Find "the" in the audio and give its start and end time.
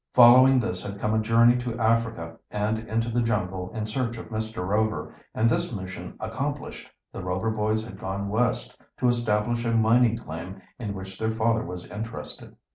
3.11-3.21, 7.13-7.21